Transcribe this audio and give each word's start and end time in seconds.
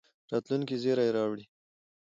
راتلونکي 0.31 0.75
زېری 0.83 1.07
راوړي. 1.15 1.45